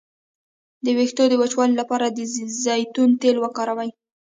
د 0.85 0.85
ویښتو 0.97 1.23
د 1.29 1.33
وچوالي 1.41 1.75
لپاره 1.81 2.05
د 2.09 2.17
زیتون 2.63 3.09
تېل 3.21 3.37
وکاروئ 3.41 3.89